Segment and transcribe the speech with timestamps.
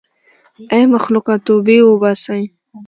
[0.73, 2.41] ای مخلوقه توبې وباسئ.